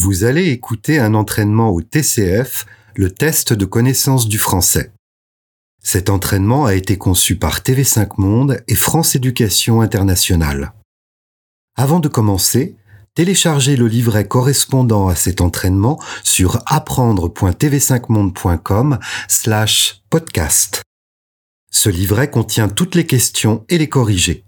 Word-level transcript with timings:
Vous 0.00 0.22
allez 0.22 0.50
écouter 0.50 1.00
un 1.00 1.14
entraînement 1.14 1.70
au 1.70 1.82
TCF, 1.82 2.66
le 2.94 3.10
test 3.10 3.52
de 3.52 3.64
connaissance 3.64 4.28
du 4.28 4.38
français. 4.38 4.92
Cet 5.82 6.08
entraînement 6.08 6.66
a 6.66 6.74
été 6.74 6.96
conçu 6.96 7.34
par 7.34 7.62
TV5 7.62 8.10
Monde 8.16 8.62
et 8.68 8.76
France 8.76 9.16
Éducation 9.16 9.80
Internationale. 9.80 10.72
Avant 11.74 11.98
de 11.98 12.06
commencer, 12.06 12.76
téléchargez 13.14 13.74
le 13.74 13.88
livret 13.88 14.28
correspondant 14.28 15.08
à 15.08 15.16
cet 15.16 15.40
entraînement 15.40 16.00
sur 16.22 16.62
apprendre.tv5monde.com 16.66 19.00
slash 19.26 20.04
podcast. 20.10 20.82
Ce 21.72 21.88
livret 21.88 22.30
contient 22.30 22.68
toutes 22.68 22.94
les 22.94 23.06
questions 23.06 23.64
et 23.68 23.78
les 23.78 23.88
corrigés. 23.88 24.44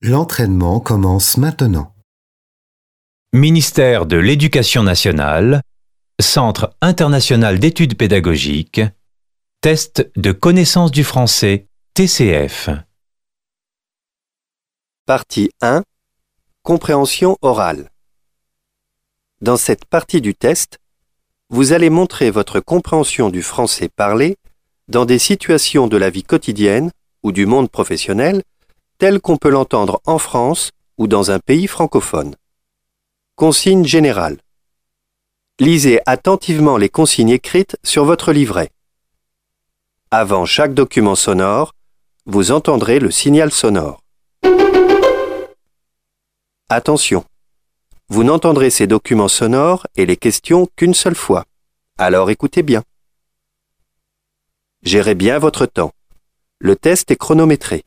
L'entraînement 0.00 0.80
commence 0.80 1.36
maintenant. 1.36 1.91
Ministère 3.34 4.04
de 4.04 4.18
l'Éducation 4.18 4.82
nationale, 4.82 5.62
Centre 6.20 6.76
international 6.82 7.58
d'études 7.58 7.96
pédagogiques, 7.96 8.82
Test 9.62 10.10
de 10.16 10.32
connaissance 10.32 10.90
du 10.90 11.02
français, 11.02 11.66
TCF. 11.94 12.68
Partie 15.06 15.48
1 15.62 15.82
Compréhension 16.62 17.38
orale. 17.40 17.88
Dans 19.40 19.56
cette 19.56 19.86
partie 19.86 20.20
du 20.20 20.34
test, 20.34 20.76
vous 21.48 21.72
allez 21.72 21.88
montrer 21.88 22.30
votre 22.30 22.60
compréhension 22.60 23.30
du 23.30 23.42
français 23.42 23.88
parlé 23.88 24.36
dans 24.88 25.06
des 25.06 25.18
situations 25.18 25.88
de 25.88 25.96
la 25.96 26.10
vie 26.10 26.22
quotidienne 26.22 26.90
ou 27.22 27.32
du 27.32 27.46
monde 27.46 27.70
professionnel 27.70 28.42
telles 28.98 29.22
qu'on 29.22 29.38
peut 29.38 29.48
l'entendre 29.48 30.02
en 30.04 30.18
France 30.18 30.70
ou 30.98 31.06
dans 31.06 31.30
un 31.30 31.38
pays 31.38 31.66
francophone. 31.66 32.34
Consigne 33.36 33.86
générale. 33.86 34.38
Lisez 35.58 36.00
attentivement 36.04 36.76
les 36.76 36.90
consignes 36.90 37.30
écrites 37.30 37.76
sur 37.82 38.04
votre 38.04 38.30
livret. 38.30 38.70
Avant 40.10 40.44
chaque 40.44 40.74
document 40.74 41.14
sonore, 41.14 41.74
vous 42.26 42.52
entendrez 42.52 42.98
le 42.98 43.10
signal 43.10 43.50
sonore. 43.50 44.02
Attention, 46.68 47.24
vous 48.08 48.22
n'entendrez 48.22 48.68
ces 48.68 48.86
documents 48.86 49.28
sonores 49.28 49.86
et 49.96 50.04
les 50.04 50.18
questions 50.18 50.68
qu'une 50.76 50.94
seule 50.94 51.14
fois. 51.14 51.46
Alors 51.96 52.28
écoutez 52.28 52.62
bien. 52.62 52.82
Gérez 54.82 55.14
bien 55.14 55.38
votre 55.38 55.64
temps. 55.64 55.92
Le 56.58 56.76
test 56.76 57.10
est 57.10 57.16
chronométré. 57.16 57.84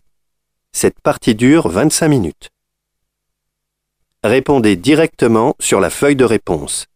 Cette 0.72 1.00
partie 1.02 1.36
dure 1.36 1.70
25 1.70 2.08
minutes. 2.08 2.50
Répondez 4.26 4.76
directement 4.76 5.56
sur 5.60 5.80
la 5.80 5.92
feuille 5.92 6.16
de 6.16 6.26
réponse. 6.26 6.88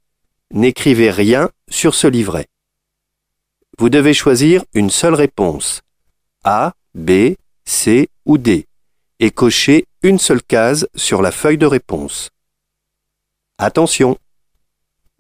N'écrivez 0.50 1.12
rien 1.12 1.52
sur 1.70 1.94
ce 1.94 2.08
livret. 2.08 2.48
Vous 3.78 3.90
devez 3.90 4.16
choisir 4.16 4.66
une 4.74 4.90
seule 4.90 5.14
réponse. 5.14 5.84
A, 6.44 6.74
B, 6.96 7.36
C 7.66 8.10
ou 8.26 8.40
D 8.40 8.66
et 9.20 9.30
cocher 9.30 9.86
une 10.02 10.18
seule 10.18 10.42
case 10.42 10.90
sur 10.96 11.22
la 11.22 11.32
feuille 11.32 11.60
de 11.60 11.68
réponse. 11.68 12.32
Attention 13.60 14.18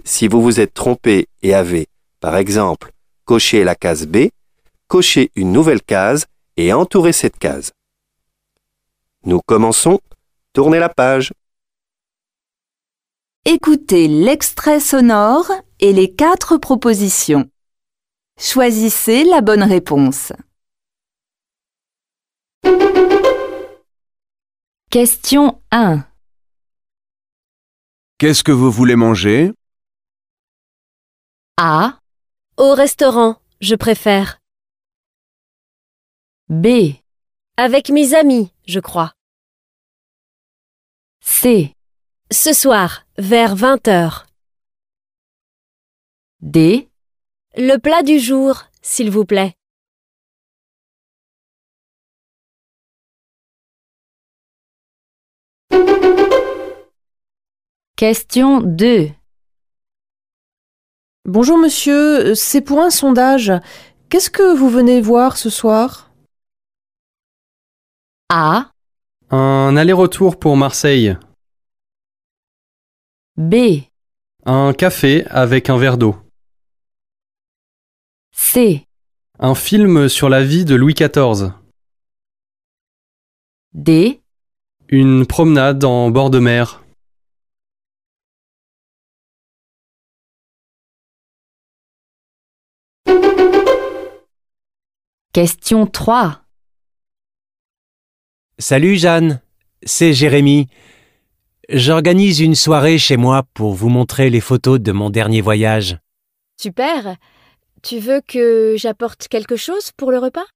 Si 0.03 0.27
vous 0.27 0.41
vous 0.41 0.59
êtes 0.59 0.73
trompé 0.73 1.27
et 1.43 1.53
avez, 1.53 1.89
par 2.21 2.37
exemple, 2.37 2.91
coché 3.25 3.63
la 3.63 3.75
case 3.75 4.07
B, 4.07 4.29
cochez 4.87 5.29
une 5.35 5.51
nouvelle 5.51 5.83
case 5.83 6.25
et 6.57 6.73
entourez 6.73 7.13
cette 7.13 7.37
case. 7.37 7.71
Nous 9.25 9.41
commençons. 9.45 9.99
Tournez 10.53 10.79
la 10.79 10.89
page. 10.89 11.33
Écoutez 13.45 14.07
l'extrait 14.07 14.81
sonore 14.81 15.49
et 15.79 15.93
les 15.93 16.13
quatre 16.13 16.57
propositions. 16.57 17.49
Choisissez 18.37 19.23
la 19.23 19.39
bonne 19.41 19.63
réponse. 19.63 20.33
Question 24.91 25.61
1. 25.71 26.05
Qu'est-ce 28.17 28.43
que 28.43 28.51
vous 28.51 28.71
voulez 28.71 28.97
manger? 28.97 29.51
A. 31.57 31.99
Au 32.57 32.73
restaurant, 32.73 33.41
je 33.61 33.75
préfère. 33.75 34.41
B. 36.49 36.95
Avec 37.55 37.89
mes 37.89 38.13
amis, 38.15 38.53
je 38.67 38.81
crois. 38.81 39.13
C. 41.21 41.73
Ce 42.31 42.53
soir, 42.53 43.07
vers 43.17 43.55
20h. 43.55 44.25
D. 46.41 46.87
Le 47.57 47.77
plat 47.77 48.03
du 48.03 48.19
jour, 48.19 48.65
s'il 48.83 49.09
vous 49.09 49.25
plaît. 49.25 49.55
Question 57.95 58.61
2. 58.61 59.09
Bonjour 61.25 61.57
monsieur, 61.57 62.35
c'est 62.35 62.61
pour 62.61 62.79
un 62.79 62.91
sondage. 62.91 63.51
Qu'est-ce 64.09 64.29
que 64.29 64.55
vous 64.55 64.69
venez 64.69 65.01
voir 65.01 65.35
ce 65.35 65.49
soir? 65.49 66.11
A. 68.29 68.69
Un 69.31 69.75
aller-retour 69.75 70.37
pour 70.37 70.55
Marseille. 70.57 71.17
B. 73.39 73.83
Un 74.45 74.73
café 74.73 75.25
avec 75.27 75.69
un 75.69 75.77
verre 75.77 75.97
d'eau. 75.97 76.17
C. 78.33 78.85
Un 79.39 79.55
film 79.55 80.09
sur 80.09 80.27
la 80.27 80.43
vie 80.43 80.65
de 80.65 80.75
Louis 80.75 80.93
XIV. 80.93 81.53
D. 83.71 84.19
Une 84.89 85.25
promenade 85.25 85.85
en 85.85 86.09
bord 86.09 86.29
de 86.29 86.39
mer. 86.39 86.83
Question 95.31 95.87
3. 95.87 96.41
Salut 98.57 98.97
Jeanne, 98.97 99.41
c'est 99.83 100.11
Jérémy. 100.11 100.67
J'organise 101.71 102.39
une 102.39 102.55
soirée 102.55 102.97
chez 102.97 103.15
moi 103.15 103.43
pour 103.53 103.75
vous 103.75 103.89
montrer 103.89 104.31
les 104.31 104.41
photos 104.41 104.79
de 104.79 104.91
mon 104.91 105.11
dernier 105.11 105.39
voyage. 105.39 105.99
Super. 106.59 107.15
Tu 107.83 107.99
veux 107.99 108.21
que 108.21 108.73
j'apporte 108.75 109.27
quelque 109.27 109.55
chose 109.55 109.91
pour 109.91 110.09
le 110.09 110.17
repas? 110.17 110.47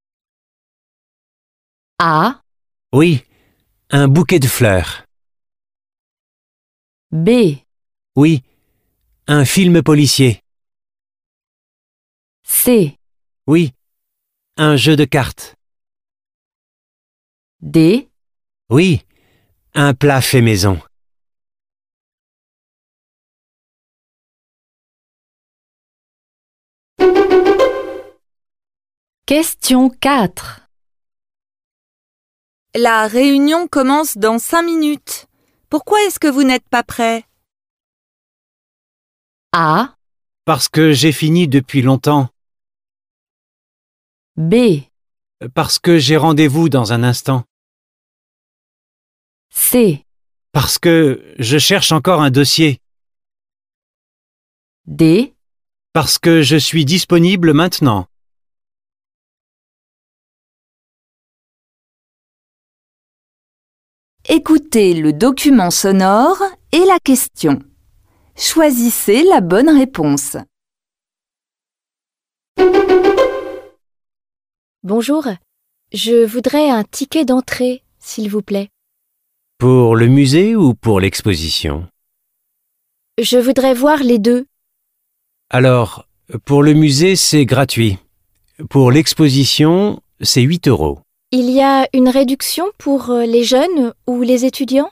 A. 2.00 2.42
Oui, 2.94 3.24
un 3.92 4.08
bouquet 4.08 4.40
de 4.40 4.48
fleurs. 4.48 5.06
B. 7.12 7.58
Oui, 8.16 8.42
un 9.28 9.46
film 9.46 9.84
policier. 9.84 10.42
C. 12.42 12.98
Oui, 13.46 13.72
un 14.58 14.78
jeu 14.78 14.96
de 14.96 15.06
cartes. 15.06 15.56
D. 17.62 18.10
Oui, 18.72 19.06
un 19.76 19.94
plat 19.94 20.22
fait 20.22 20.42
maison. 20.42 20.82
Question 29.26 29.90
4. 29.90 30.68
La 32.76 33.08
réunion 33.08 33.70
commence 33.70 34.18
dans 34.18 34.38
cinq 34.38 34.64
minutes. 34.64 35.28
Pourquoi 35.70 36.04
est-ce 36.04 36.20
que 36.20 36.28
vous 36.28 36.44
n'êtes 36.44 36.68
pas 36.68 36.84
prêt 36.84 37.24
A. 39.54 39.96
Parce 40.44 40.68
que 40.68 40.92
j'ai 40.92 41.14
fini 41.14 41.48
depuis 41.48 41.82
longtemps. 41.82 42.28
B. 44.36 44.82
Parce 45.56 45.80
que 45.80 46.00
j'ai 46.00 46.18
rendez-vous 46.18 46.68
dans 46.68 46.92
un 46.92 47.02
instant. 47.02 47.46
C. 49.52 50.06
Parce 50.52 50.78
que 50.78 51.34
je 51.40 51.58
cherche 51.60 51.94
encore 51.94 52.22
un 52.22 52.30
dossier. 52.30 52.82
D. 54.86 55.34
Parce 55.94 56.20
que 56.20 56.42
je 56.42 56.58
suis 56.58 56.84
disponible 56.84 57.54
maintenant. 57.54 58.10
Écoutez 64.30 64.94
le 64.94 65.12
document 65.12 65.70
sonore 65.70 66.42
et 66.72 66.86
la 66.86 66.98
question. 67.04 67.60
Choisissez 68.38 69.22
la 69.24 69.42
bonne 69.42 69.70
réponse. 69.70 70.38
Bonjour. 74.82 75.28
Je 75.92 76.26
voudrais 76.26 76.70
un 76.70 76.86
ticket 76.86 77.26
d'entrée, 77.26 77.84
s'il 78.00 78.30
vous 78.30 78.42
plaît. 78.42 78.70
Pour 79.58 79.98
le 79.98 80.08
musée 80.08 80.56
ou 80.56 80.74
pour 80.74 81.02
l'exposition? 81.02 81.86
Je 83.22 83.38
voudrais 83.38 83.74
voir 83.74 84.04
les 84.04 84.20
deux. 84.20 84.46
Alors, 85.50 86.08
pour 86.46 86.64
le 86.64 86.74
musée, 86.74 87.18
c'est 87.18 87.46
gratuit. 87.46 87.98
Pour 88.70 88.90
l'exposition, 88.90 90.02
c'est 90.22 90.42
8 90.42 90.70
euros. 90.70 91.02
Il 91.36 91.50
y 91.50 91.64
a 91.64 91.88
une 91.94 92.10
réduction 92.10 92.66
pour 92.78 93.10
euh, 93.10 93.26
les 93.26 93.44
jeunes 93.44 93.92
ou 94.06 94.22
les 94.22 94.46
étudiants? 94.46 94.92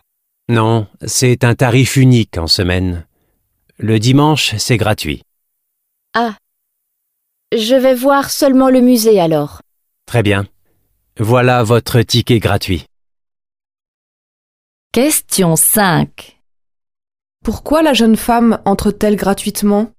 Non, 0.49 0.87
c'est 1.05 1.43
un 1.43 1.53
tarif 1.53 1.97
unique 1.97 2.35
en 2.39 2.47
semaine. 2.47 3.05
Le 3.77 3.99
dimanche, 3.99 4.55
c'est 4.57 4.77
gratuit. 4.77 5.21
Ah. 6.15 6.33
Je 7.55 7.75
vais 7.75 7.93
voir 7.93 8.31
seulement 8.31 8.71
le 8.71 8.81
musée 8.81 9.19
alors. 9.19 9.61
Très 10.07 10.23
bien. 10.23 10.47
Voilà 11.19 11.61
votre 11.61 12.01
ticket 12.01 12.39
gratuit. 12.39 12.87
Question 14.93 15.55
5. 15.55 16.41
Pourquoi 17.45 17.83
la 17.83 17.93
jeune 17.93 18.17
femme 18.17 18.59
entre-t-elle 18.65 19.15
gratuitement? 19.15 19.91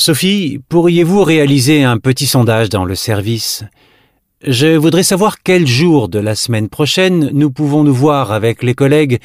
Sophie, 0.00 0.58
pourriez-vous 0.70 1.22
réaliser 1.22 1.84
un 1.84 1.98
petit 1.98 2.26
sondage 2.26 2.70
dans 2.70 2.86
le 2.86 2.94
service? 2.94 3.64
Je 4.42 4.74
voudrais 4.74 5.02
savoir 5.02 5.42
quel 5.42 5.66
jour 5.66 6.08
de 6.08 6.18
la 6.18 6.34
semaine 6.34 6.70
prochaine 6.70 7.28
nous 7.34 7.50
pouvons 7.50 7.84
nous 7.84 7.92
voir 7.92 8.32
avec 8.32 8.62
les 8.62 8.74
collègues 8.74 9.20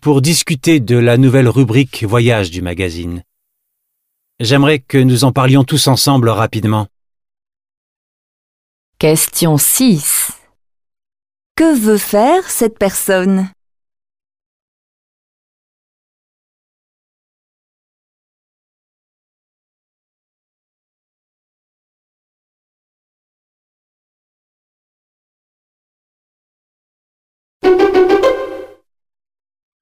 pour 0.00 0.20
discuter 0.20 0.80
de 0.80 0.96
la 0.96 1.18
nouvelle 1.18 1.48
rubrique 1.48 2.02
Voyage 2.02 2.50
du 2.50 2.62
magazine. 2.62 3.22
J'aimerais 4.40 4.80
que 4.80 4.98
nous 4.98 5.22
en 5.22 5.30
parlions 5.30 5.62
tous 5.62 5.86
ensemble 5.86 6.30
rapidement. 6.30 6.88
Question 8.98 9.56
6. 9.56 10.32
Que 11.54 11.78
veut 11.78 11.96
faire 11.96 12.50
cette 12.50 12.76
personne? 12.76 13.48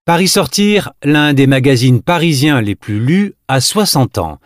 Paris 0.06 0.28
Sortir, 0.28 0.92
l'un 1.02 1.34
des 1.34 1.48
magazines 1.48 2.00
parisiens 2.00 2.60
les 2.60 2.76
plus 2.76 3.00
lus, 3.00 3.34
a 3.48 3.60
60 3.60 4.18
ans. 4.18 4.38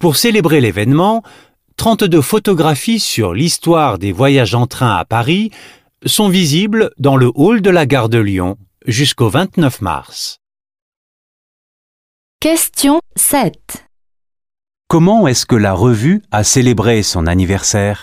Pour 0.00 0.16
célébrer 0.16 0.60
l'événement, 0.60 1.22
32 1.76 2.20
photographies 2.20 2.98
sur 2.98 3.32
l'histoire 3.32 3.98
des 3.98 4.10
voyages 4.10 4.56
en 4.56 4.66
train 4.66 4.96
à 4.96 5.04
Paris 5.04 5.52
sont 6.04 6.28
visibles 6.28 6.90
dans 6.98 7.16
le 7.16 7.30
hall 7.36 7.62
de 7.62 7.70
la 7.70 7.86
gare 7.86 8.08
de 8.08 8.18
Lyon 8.18 8.58
jusqu'au 8.84 9.28
29 9.28 9.82
mars. 9.82 10.38
Question 12.40 13.00
7. 13.14 13.86
Comment 14.88 15.28
est-ce 15.28 15.46
que 15.46 15.54
la 15.54 15.74
revue 15.74 16.22
a 16.32 16.42
célébré 16.42 17.04
son 17.04 17.28
anniversaire? 17.28 18.02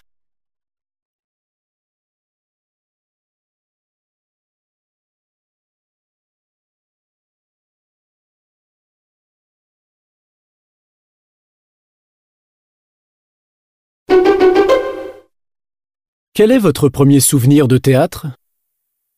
Quel 16.39 16.53
est 16.53 16.57
votre 16.57 16.87
premier 16.87 17.19
souvenir 17.19 17.67
de 17.67 17.77
théâtre? 17.77 18.27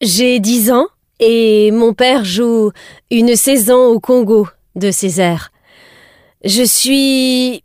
J'ai 0.01 0.39
10 0.39 0.71
ans 0.71 0.87
et 1.19 1.69
mon 1.69 1.93
père 1.93 2.25
joue 2.25 2.71
une 3.11 3.35
saison 3.35 3.89
au 3.89 3.99
Congo 3.99 4.47
de 4.73 4.89
Césaire. 4.89 5.51
Je 6.43 6.63
suis 6.63 7.63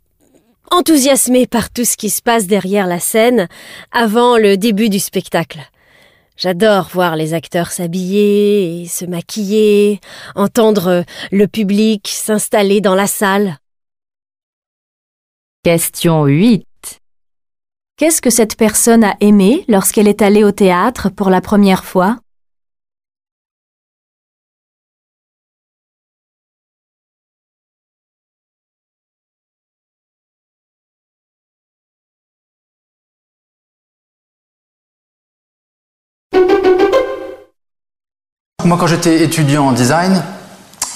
enthousiasmée 0.69 1.47
par 1.47 1.71
tout 1.71 1.85
ce 1.85 1.97
qui 1.97 2.11
se 2.11 2.21
passe 2.21 2.45
derrière 2.45 2.85
la 2.85 2.99
scène 2.99 3.47
avant 3.91 4.37
le 4.37 4.57
début 4.57 4.89
du 4.89 4.99
spectacle. 4.99 5.61
J'adore 6.35 6.89
voir 6.93 7.15
les 7.15 7.33
acteurs 7.33 7.71
s'habiller 7.71 8.83
et 8.83 8.85
se 8.85 9.05
maquiller, 9.05 10.01
entendre 10.35 11.03
le 11.31 11.47
public 11.47 12.07
s'installer 12.07 12.79
dans 12.79 12.93
la 12.93 13.07
salle. 13.07 13.57
Question 15.63 16.25
8. 16.25 16.66
Qu'est-ce 17.99 18.21
que 18.21 18.29
cette 18.29 18.57
personne 18.57 19.03
a 19.03 19.15
aimé 19.21 19.65
lorsqu'elle 19.67 20.07
est 20.07 20.21
allée 20.21 20.43
au 20.43 20.51
théâtre 20.51 21.09
pour 21.09 21.31
la 21.31 21.41
première 21.41 21.83
fois? 21.83 22.17
Moi, 38.63 38.77
quand 38.79 38.85
j'étais 38.85 39.23
étudiant 39.23 39.69
en 39.69 39.71
design, 39.71 40.21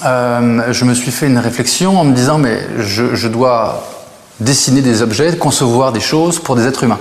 euh, 0.04 0.72
je 0.72 0.84
me 0.84 0.94
suis 0.94 1.10
fait 1.10 1.26
une 1.26 1.38
réflexion 1.38 1.98
en 1.98 2.04
me 2.04 2.14
disant, 2.14 2.38
mais 2.38 2.60
je, 2.78 3.16
je 3.16 3.26
dois 3.26 4.01
dessiner 4.42 4.82
des 4.82 5.02
objets, 5.02 5.36
concevoir 5.36 5.92
des 5.92 6.00
choses 6.00 6.38
pour 6.38 6.56
des 6.56 6.66
êtres 6.66 6.84
humains. 6.84 6.98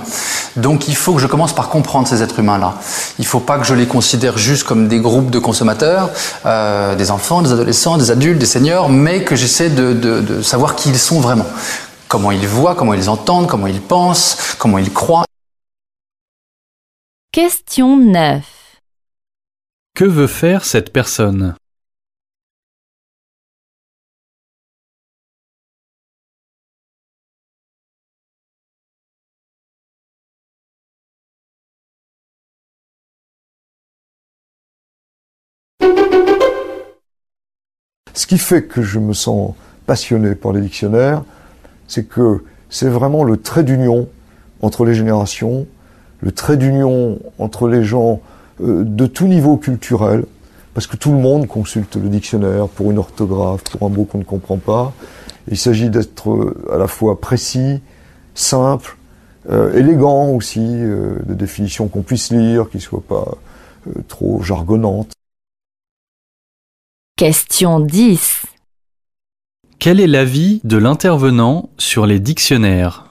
Donc 0.55 0.87
il 0.87 0.95
faut 0.95 1.13
que 1.13 1.19
je 1.19 1.27
commence 1.27 1.53
par 1.53 1.69
comprendre 1.69 2.07
ces 2.07 2.21
êtres 2.21 2.39
humains-là. 2.39 2.75
Il 3.19 3.23
ne 3.23 3.27
faut 3.27 3.39
pas 3.39 3.57
que 3.57 3.65
je 3.65 3.73
les 3.73 3.87
considère 3.87 4.37
juste 4.37 4.63
comme 4.63 4.87
des 4.87 4.99
groupes 4.99 5.31
de 5.31 5.39
consommateurs, 5.39 6.09
euh, 6.45 6.95
des 6.95 7.11
enfants, 7.11 7.41
des 7.41 7.51
adolescents, 7.51 7.97
des 7.97 8.11
adultes, 8.11 8.39
des 8.39 8.45
seniors, 8.45 8.89
mais 8.89 9.23
que 9.23 9.35
j'essaie 9.35 9.69
de, 9.69 9.93
de, 9.93 10.21
de 10.21 10.41
savoir 10.41 10.75
qui 10.75 10.89
ils 10.89 10.99
sont 10.99 11.19
vraiment. 11.19 11.45
Comment 12.07 12.31
ils 12.31 12.47
voient, 12.47 12.75
comment 12.75 12.93
ils 12.93 13.09
entendent, 13.09 13.47
comment 13.47 13.67
ils 13.67 13.81
pensent, 13.81 14.55
comment 14.57 14.77
ils 14.77 14.91
croient. 14.91 15.23
Question 17.31 17.97
9. 17.97 18.43
Que 19.95 20.03
veut 20.03 20.27
faire 20.27 20.65
cette 20.65 20.91
personne? 20.91 21.55
Qui 38.31 38.37
fait 38.37 38.61
que 38.61 38.81
je 38.81 38.97
me 38.97 39.11
sens 39.11 39.55
passionné 39.85 40.35
par 40.35 40.53
les 40.53 40.61
dictionnaires, 40.61 41.21
c'est 41.89 42.05
que 42.05 42.45
c'est 42.69 42.87
vraiment 42.87 43.25
le 43.25 43.35
trait 43.35 43.65
d'union 43.65 44.07
entre 44.61 44.85
les 44.85 44.93
générations, 44.93 45.67
le 46.21 46.31
trait 46.31 46.55
d'union 46.55 47.19
entre 47.39 47.67
les 47.67 47.83
gens 47.83 48.21
euh, 48.63 48.85
de 48.85 49.05
tout 49.05 49.27
niveau 49.27 49.57
culturel, 49.57 50.23
parce 50.73 50.87
que 50.87 50.95
tout 50.95 51.11
le 51.11 51.17
monde 51.17 51.45
consulte 51.45 51.97
le 51.97 52.07
dictionnaire 52.07 52.69
pour 52.69 52.91
une 52.91 52.99
orthographe, 52.99 53.63
pour 53.63 53.85
un 53.85 53.89
mot 53.89 54.05
qu'on 54.05 54.19
ne 54.19 54.23
comprend 54.23 54.55
pas. 54.55 54.93
Il 55.49 55.57
s'agit 55.57 55.89
d'être 55.89 56.31
euh, 56.31 56.55
à 56.73 56.77
la 56.77 56.87
fois 56.87 57.19
précis, 57.19 57.81
simple, 58.33 58.95
euh, 59.49 59.73
élégant 59.73 60.29
aussi, 60.29 60.65
euh, 60.65 61.17
de 61.25 61.33
définitions 61.33 61.89
qu'on 61.89 62.01
puisse 62.01 62.31
lire, 62.31 62.69
qui 62.69 62.77
ne 62.77 62.81
soient 62.81 63.03
pas 63.05 63.35
trop 64.07 64.41
jargonnantes. 64.41 65.11
Question 67.21 67.79
10. 67.79 68.47
Quel 69.77 69.99
est 69.99 70.07
l'avis 70.07 70.59
de 70.63 70.77
l'intervenant 70.77 71.69
sur 71.77 72.07
les 72.07 72.19
dictionnaires? 72.19 73.10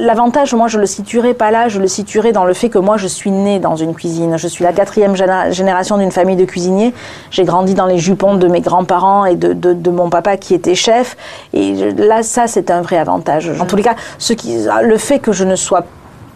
L'avantage, 0.00 0.54
moi, 0.54 0.66
je 0.66 0.78
le 0.78 0.86
situerai 0.86 1.34
pas 1.34 1.50
là, 1.50 1.68
je 1.68 1.78
le 1.78 1.86
situerai 1.86 2.32
dans 2.32 2.44
le 2.46 2.54
fait 2.54 2.70
que 2.70 2.78
moi, 2.78 2.96
je 2.96 3.06
suis 3.06 3.30
née 3.30 3.58
dans 3.58 3.76
une 3.76 3.94
cuisine. 3.94 4.38
Je 4.38 4.48
suis 4.48 4.64
la 4.64 4.72
quatrième 4.72 5.14
géné- 5.14 5.52
génération 5.52 5.98
d'une 5.98 6.10
famille 6.10 6.36
de 6.36 6.46
cuisiniers. 6.46 6.94
J'ai 7.30 7.44
grandi 7.44 7.74
dans 7.74 7.84
les 7.84 7.98
jupons 7.98 8.36
de 8.36 8.48
mes 8.48 8.62
grands-parents 8.62 9.26
et 9.26 9.36
de, 9.36 9.52
de, 9.52 9.74
de 9.74 9.90
mon 9.90 10.08
papa 10.08 10.38
qui 10.38 10.54
était 10.54 10.74
chef. 10.74 11.18
Et 11.52 11.92
là, 11.92 12.22
ça, 12.22 12.46
c'est 12.46 12.70
un 12.70 12.80
vrai 12.80 12.96
avantage. 12.96 13.50
En 13.60 13.66
tous 13.66 13.76
les 13.76 13.82
cas, 13.82 13.94
ce 14.18 14.32
qui, 14.32 14.56
le 14.82 14.96
fait 14.96 15.18
que 15.18 15.32
je 15.32 15.44
ne 15.44 15.54
sois 15.54 15.84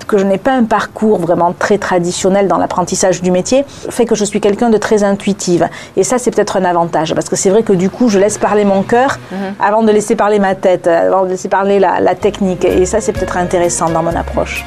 que 0.06 0.18
je 0.18 0.24
n'ai 0.24 0.38
pas 0.38 0.52
un 0.52 0.64
parcours 0.64 1.18
vraiment 1.18 1.54
très 1.56 1.78
traditionnel 1.78 2.48
dans 2.48 2.58
l'apprentissage 2.58 3.22
du 3.22 3.30
métier 3.30 3.64
fait 3.68 4.06
que 4.06 4.14
je 4.14 4.24
suis 4.24 4.40
quelqu'un 4.40 4.70
de 4.70 4.78
très 4.78 5.04
intuitive. 5.04 5.68
Et 5.96 6.02
ça, 6.02 6.18
c'est 6.18 6.30
peut-être 6.30 6.56
un 6.56 6.64
avantage 6.64 7.14
parce 7.14 7.28
que 7.28 7.36
c'est 7.36 7.50
vrai 7.50 7.62
que 7.62 7.72
du 7.72 7.90
coup, 7.90 8.08
je 8.08 8.18
laisse 8.18 8.38
parler 8.38 8.64
mon 8.64 8.82
cœur 8.82 9.18
mhm. 9.30 9.54
avant 9.60 9.82
de 9.82 9.92
laisser 9.92 10.16
parler 10.16 10.38
ma 10.38 10.54
tête, 10.54 10.86
avant 10.86 11.24
de 11.24 11.28
laisser 11.28 11.48
parler 11.48 11.78
la, 11.78 12.00
la 12.00 12.14
technique. 12.14 12.64
Et 12.64 12.86
ça, 12.86 13.00
c'est 13.00 13.12
peut-être 13.12 13.36
intéressant 13.36 13.88
dans 13.90 14.02
mon 14.02 14.14
approche. 14.16 14.64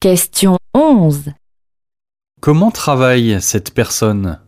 Question 0.00 0.58
11. 0.74 1.32
Comment 2.40 2.70
travaille 2.70 3.38
cette 3.40 3.74
personne? 3.74 4.38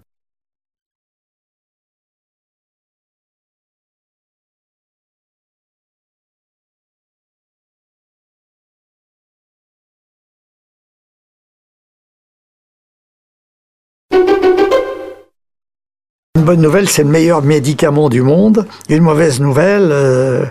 Bonne 16.51 16.63
nouvelle, 16.63 16.89
c'est 16.89 17.05
le 17.05 17.09
meilleur 17.09 17.43
médicament 17.43 18.09
du 18.09 18.23
monde. 18.23 18.67
Une 18.89 19.05
mauvaise 19.05 19.39
nouvelle, 19.39 19.91
euh, 19.93 20.45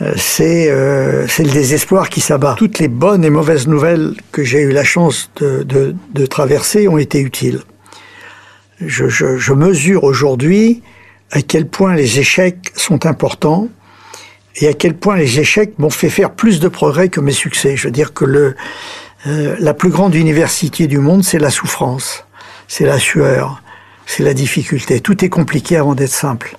euh, 0.00 0.12
c'est 0.16 0.70
euh, 0.70 1.26
le 1.40 1.50
désespoir 1.50 2.08
qui 2.08 2.20
s'abat. 2.20 2.54
Toutes 2.56 2.78
les 2.78 2.86
bonnes 2.86 3.24
et 3.24 3.30
mauvaises 3.30 3.66
nouvelles 3.66 4.14
que 4.30 4.44
j'ai 4.44 4.60
eu 4.60 4.70
la 4.70 4.84
chance 4.84 5.32
de, 5.40 6.26
traverser 6.26 6.86
ont 6.86 6.98
été 6.98 7.18
utiles. 7.18 7.62
Je, 8.80 9.52
mesure 9.52 10.04
aujourd'hui 10.04 10.84
à 11.32 11.42
quel 11.42 11.66
point 11.66 11.96
les 11.96 12.20
échecs 12.20 12.70
sont 12.76 13.04
importants 13.04 13.66
et 14.54 14.68
à 14.68 14.72
quel 14.72 14.94
point 14.94 15.16
les 15.16 15.40
échecs 15.40 15.80
m'ont 15.80 15.90
fait 15.90 16.10
faire 16.10 16.30
plus 16.30 16.60
de 16.60 16.68
progrès 16.68 17.08
que 17.08 17.18
mes 17.18 17.32
succès. 17.32 17.76
Je 17.76 17.88
veux 17.88 17.92
dire 17.92 18.14
que 18.14 18.54
la 19.26 19.74
plus 19.74 19.90
grande 19.90 20.14
université 20.14 20.86
du 20.86 20.98
monde, 20.98 21.24
c'est 21.24 21.40
la 21.40 21.50
souffrance, 21.50 22.24
c'est 22.68 22.86
la 22.86 23.00
sueur, 23.00 23.63
c'est 24.06 24.22
la 24.22 24.34
difficulté. 24.34 25.00
Tout 25.00 25.24
est 25.24 25.28
compliqué 25.28 25.76
avant 25.76 25.94
d'être 25.94 26.10
simple. 26.10 26.56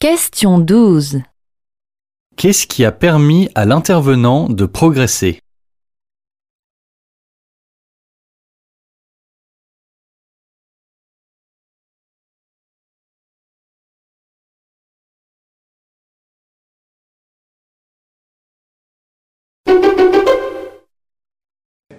Question 0.00 0.58
12. 0.58 1.22
Qu'est-ce 2.36 2.66
qui 2.66 2.84
a 2.84 2.92
permis 2.92 3.48
à 3.54 3.64
l'intervenant 3.64 4.48
de 4.48 4.66
progresser? 4.66 5.40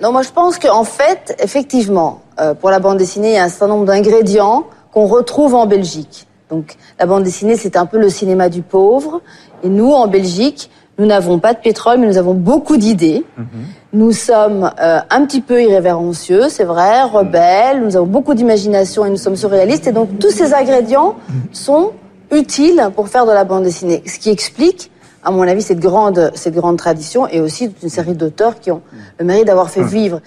Non, 0.07 0.13
moi 0.13 0.21
je 0.21 0.29
pense 0.29 0.57
qu'en 0.57 0.85
fait, 0.85 1.35
effectivement, 1.43 2.21
euh, 2.39 2.53
pour 2.53 2.69
la 2.69 2.79
bande 2.79 2.97
dessinée, 2.97 3.31
il 3.31 3.33
y 3.33 3.37
a 3.37 3.43
un 3.43 3.49
certain 3.49 3.67
nombre 3.67 3.83
d'ingrédients 3.83 4.63
qu'on 4.93 5.05
retrouve 5.05 5.53
en 5.53 5.65
Belgique. 5.65 6.27
Donc 6.49 6.77
la 6.97 7.05
bande 7.05 7.23
dessinée, 7.23 7.57
c'est 7.57 7.75
un 7.75 7.85
peu 7.85 7.97
le 7.97 8.09
cinéma 8.09 8.47
du 8.47 8.61
pauvre. 8.61 9.19
Et 9.63 9.67
nous, 9.67 9.91
en 9.91 10.07
Belgique, 10.07 10.71
nous 10.97 11.05
n'avons 11.05 11.39
pas 11.39 11.53
de 11.53 11.59
pétrole, 11.59 11.99
mais 11.99 12.07
nous 12.07 12.17
avons 12.17 12.35
beaucoup 12.35 12.77
d'idées. 12.77 13.25
Mhm. 13.35 13.45
Nous 13.91 14.13
sommes 14.13 14.71
euh, 14.79 14.99
un 15.09 15.25
petit 15.25 15.41
peu 15.41 15.61
irrévérencieux, 15.61 16.47
c'est 16.47 16.63
vrai, 16.63 17.03
rebelles, 17.03 17.83
nous 17.83 17.97
avons 17.97 18.07
beaucoup 18.07 18.33
d'imagination 18.33 19.05
et 19.05 19.09
nous 19.09 19.17
sommes 19.17 19.35
surréalistes. 19.35 19.87
Et 19.87 19.91
donc 19.91 20.19
tous 20.19 20.31
ces 20.31 20.53
ingrédients 20.53 21.15
sont 21.51 21.91
utiles 22.31 22.91
pour 22.95 23.09
faire 23.09 23.25
de 23.25 23.33
la 23.33 23.43
bande 23.43 23.63
dessinée. 23.63 24.03
Ce 24.05 24.19
qui 24.19 24.29
explique 24.29 24.89
à 25.23 25.31
mon 25.31 25.41
avis, 25.41 25.61
cette 25.61 25.79
grande, 25.79 26.31
cette 26.35 26.55
grande 26.55 26.77
tradition 26.77 27.27
et 27.27 27.39
aussi 27.39 27.69
toute 27.69 27.83
une 27.83 27.89
série 27.89 28.15
d'auteurs 28.15 28.59
qui 28.59 28.71
ont 28.71 28.81
le 29.19 29.25
mérite 29.25 29.45
d'avoir 29.45 29.69
fait 29.69 29.83
vivre. 29.83 30.21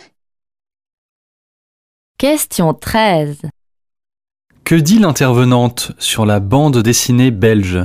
Question 2.18 2.74
13. 2.74 3.38
Que 4.64 4.74
dit 4.74 4.98
l'intervenante 4.98 5.92
sur 5.98 6.26
la 6.26 6.38
bande 6.38 6.78
dessinée 6.82 7.30
belge? 7.30 7.78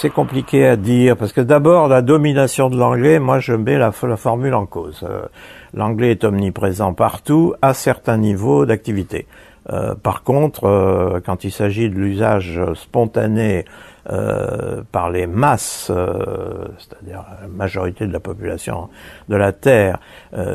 C'est 0.00 0.10
compliqué 0.10 0.64
à 0.64 0.76
dire 0.76 1.16
parce 1.16 1.32
que 1.32 1.40
d'abord 1.40 1.88
la 1.88 2.02
domination 2.02 2.70
de 2.70 2.76
l'anglais, 2.76 3.18
moi 3.18 3.40
je 3.40 3.52
mets 3.52 3.78
la, 3.78 3.90
formule 3.90 4.54
en 4.54 4.64
cause. 4.64 5.04
Euh, 5.08 5.22
l'anglais 5.74 6.12
est 6.12 6.24
omniprésent 6.24 6.94
partout 6.94 7.54
à 7.62 7.74
certains 7.74 8.16
niveaux 8.16 8.64
d'activité. 8.64 9.26
Euh, 9.70 9.94
par 9.94 10.22
contre, 10.22 10.64
euh, 10.64 11.20
quand 11.24 11.44
il 11.44 11.52
s'agit 11.52 11.90
de 11.90 11.94
l'usage 11.94 12.60
spontané 12.74 13.64
euh, 14.10 14.82
par 14.90 15.10
les 15.10 15.26
masses, 15.26 15.92
c'est-à-dire 16.78 17.24
la 17.42 17.48
majorité 17.48 18.06
de 18.06 18.12
la 18.12 18.20
population 18.20 18.88
de 19.28 19.36
la 19.36 19.52
Terre, 19.52 19.98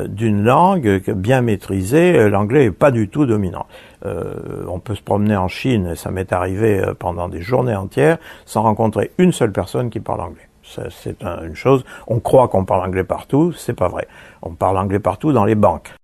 d'une 0.06 0.42
langue 0.42 1.02
bien 1.12 1.40
maîtrisée, 1.40 2.28
l'anglais 2.28 2.64
est 2.64 2.70
pas 2.72 2.90
du 2.90 3.08
tout 3.08 3.26
dominant. 3.26 3.66
on 4.04 4.80
peut 4.80 4.96
se 4.96 5.02
promener 5.02 5.36
en 5.36 5.46
Chine, 5.46 5.90
et 5.92 5.94
ça 5.94 6.10
m'est 6.10 6.32
arrivé 6.32 6.82
pendant 6.98 7.28
des 7.28 7.42
journées 7.42 7.76
entières, 7.76 8.18
sans 8.44 8.62
rencontrer 8.62 9.12
une 9.18 9.30
seule 9.30 9.52
personne 9.52 9.88
qui 9.88 10.00
parle 10.00 10.22
anglais. 10.22 10.48
C'est 10.64 11.22
une 11.22 11.54
chose. 11.54 11.84
On 12.08 12.18
croit 12.18 12.48
qu'on 12.48 12.64
parle 12.64 12.84
anglais 12.84 13.04
partout, 13.04 13.52
c'est 13.52 13.74
pas 13.74 13.88
vrai. 13.88 14.08
On 14.42 14.54
parle 14.54 14.78
anglais 14.78 14.98
partout 14.98 15.32
dans 15.32 15.44
les 15.44 15.54
banques. 15.54 15.94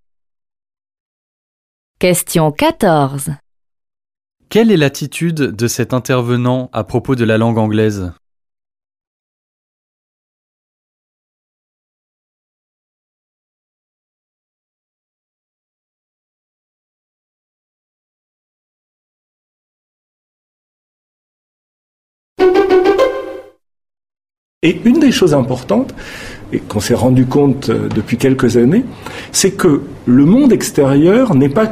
Question 2.00 2.50
14. 2.50 3.32
Quelle 4.48 4.70
est 4.70 4.78
l'attitude 4.78 5.34
de 5.34 5.66
cet 5.68 5.92
intervenant 5.92 6.70
à 6.72 6.82
propos 6.82 7.14
de 7.14 7.24
la 7.24 7.36
langue 7.36 7.58
anglaise? 7.58 8.10
Et 24.62 24.80
une 24.86 25.00
des 25.00 25.12
choses 25.12 25.34
importantes, 25.34 25.94
et 26.52 26.60
qu'on 26.60 26.80
s'est 26.80 26.94
rendu 26.94 27.26
compte 27.26 27.68
euh, 27.68 27.88
depuis 27.88 28.16
quelques 28.16 28.56
années, 28.56 28.84
c'est 29.32 29.52
que 29.52 29.82
le 30.06 30.24
monde 30.24 30.52
extérieur 30.52 31.34
n'est 31.34 31.48
pas 31.50 31.66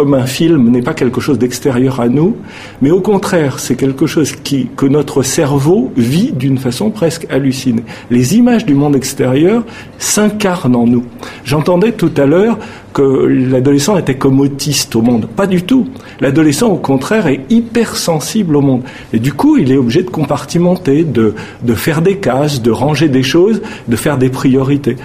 comme 0.00 0.14
un 0.14 0.24
film 0.24 0.70
n'est 0.70 0.80
pas 0.80 0.94
quelque 0.94 1.20
chose 1.20 1.38
d'extérieur 1.38 2.00
à 2.00 2.08
nous, 2.08 2.34
mais 2.80 2.90
au 2.90 3.02
contraire, 3.02 3.58
c'est 3.58 3.74
quelque 3.74 4.06
chose 4.06 4.32
qui, 4.32 4.68
que 4.74 4.86
notre 4.86 5.22
cerveau 5.22 5.92
vit 5.94 6.32
d'une 6.32 6.56
façon 6.56 6.88
presque 6.90 7.26
hallucinée. 7.28 7.84
Les 8.10 8.34
images 8.36 8.64
du 8.64 8.72
monde 8.72 8.96
extérieur 8.96 9.62
s'incarnent 9.98 10.74
en 10.74 10.86
nous. 10.86 11.04
J'entendais 11.44 11.92
tout 11.92 12.12
à 12.16 12.24
l'heure 12.24 12.58
que 12.94 13.02
l'adolescent 13.02 13.98
était 13.98 14.16
comme 14.16 14.40
autiste 14.40 14.96
au 14.96 15.02
monde. 15.02 15.26
Pas 15.36 15.46
du 15.46 15.64
tout. 15.64 15.86
L'adolescent, 16.22 16.68
au 16.68 16.78
contraire, 16.78 17.26
est 17.26 17.42
hypersensible 17.50 18.56
au 18.56 18.62
monde. 18.62 18.84
Et 19.12 19.18
du 19.18 19.34
coup, 19.34 19.58
il 19.58 19.70
est 19.70 19.76
obligé 19.76 20.02
de 20.02 20.08
compartimenter, 20.08 21.04
de, 21.04 21.34
de 21.62 21.74
faire 21.74 22.00
des 22.00 22.16
cases, 22.16 22.62
de 22.62 22.70
ranger 22.70 23.10
des 23.10 23.22
choses, 23.22 23.60
de 23.86 23.96
faire 23.96 24.16
des 24.16 24.30
priorités. 24.30 24.96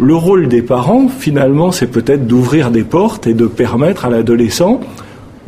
Le 0.00 0.14
rôle 0.14 0.46
des 0.46 0.62
parents, 0.62 1.08
finalement, 1.08 1.72
c'est 1.72 1.90
peut-être 1.90 2.24
d'ouvrir 2.24 2.70
des 2.70 2.84
portes 2.84 3.26
et 3.26 3.34
de 3.34 3.48
permettre 3.48 4.04
à 4.04 4.10
l'adolescent 4.10 4.78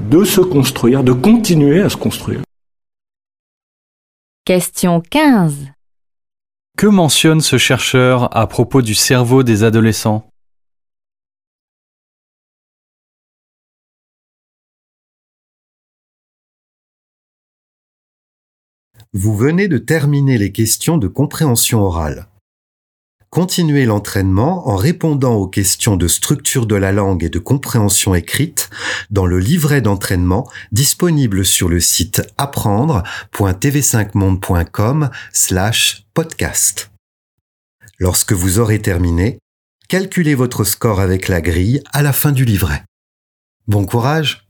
de 0.00 0.24
se 0.24 0.40
construire, 0.40 1.04
de 1.04 1.12
continuer 1.12 1.80
à 1.80 1.88
se 1.88 1.96
construire. 1.96 2.40
Question 4.44 5.02
15. 5.08 5.68
Que 6.76 6.88
mentionne 6.88 7.40
ce 7.40 7.58
chercheur 7.58 8.36
à 8.36 8.48
propos 8.48 8.82
du 8.82 8.96
cerveau 8.96 9.44
des 9.44 9.62
adolescents? 9.62 10.28
Vous 19.12 19.36
venez 19.36 19.68
de 19.68 19.78
terminer 19.78 20.38
les 20.38 20.50
questions 20.50 20.98
de 20.98 21.06
compréhension 21.06 21.82
orale. 21.82 22.29
Continuez 23.30 23.84
l'entraînement 23.84 24.68
en 24.68 24.74
répondant 24.74 25.34
aux 25.34 25.46
questions 25.46 25.96
de 25.96 26.08
structure 26.08 26.66
de 26.66 26.74
la 26.74 26.90
langue 26.90 27.22
et 27.22 27.28
de 27.28 27.38
compréhension 27.38 28.16
écrite 28.16 28.70
dans 29.10 29.24
le 29.24 29.38
livret 29.38 29.80
d'entraînement 29.80 30.50
disponible 30.72 31.44
sur 31.44 31.68
le 31.68 31.78
site 31.78 32.22
apprendre.tv5monde.com 32.38 35.10
slash 35.32 36.06
podcast. 36.12 36.90
Lorsque 37.98 38.32
vous 38.32 38.58
aurez 38.58 38.82
terminé, 38.82 39.38
calculez 39.88 40.34
votre 40.34 40.64
score 40.64 40.98
avec 40.98 41.28
la 41.28 41.40
grille 41.40 41.84
à 41.92 42.02
la 42.02 42.12
fin 42.12 42.32
du 42.32 42.44
livret. 42.44 42.82
Bon 43.68 43.86
courage 43.86 44.49